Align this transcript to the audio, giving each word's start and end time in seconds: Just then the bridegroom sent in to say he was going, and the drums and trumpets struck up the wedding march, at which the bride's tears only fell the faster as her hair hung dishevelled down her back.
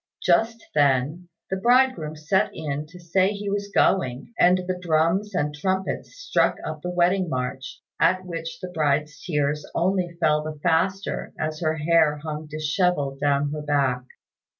Just 0.23 0.65
then 0.73 1.29
the 1.51 1.57
bridegroom 1.57 2.15
sent 2.15 2.55
in 2.55 2.87
to 2.87 2.99
say 2.99 3.33
he 3.33 3.51
was 3.51 3.67
going, 3.69 4.33
and 4.39 4.57
the 4.57 4.79
drums 4.81 5.35
and 5.35 5.53
trumpets 5.53 6.15
struck 6.17 6.55
up 6.65 6.81
the 6.81 6.89
wedding 6.89 7.29
march, 7.29 7.79
at 7.99 8.25
which 8.25 8.59
the 8.61 8.69
bride's 8.71 9.23
tears 9.23 9.63
only 9.75 10.17
fell 10.19 10.41
the 10.41 10.57
faster 10.63 11.33
as 11.39 11.59
her 11.61 11.75
hair 11.75 12.17
hung 12.17 12.47
dishevelled 12.47 13.19
down 13.19 13.51
her 13.51 13.61
back. 13.61 14.05